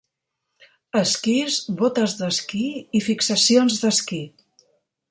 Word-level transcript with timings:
Esquís, 1.01 1.59
botes 1.83 2.17
d'esquí 2.23 2.65
i 3.01 3.07
fixacions 3.11 3.79
d'esquí. 3.85 4.25